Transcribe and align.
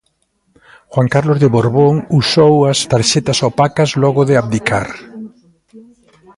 Juan 0.91 1.07
Carlos 1.13 1.37
de 1.41 1.51
Borbón 1.55 1.95
usou 2.19 2.53
as 2.71 2.79
tarxetas 2.91 3.39
opacas 3.49 3.89
logo 4.03 4.21
de 4.29 4.35
abdicar. 4.41 4.87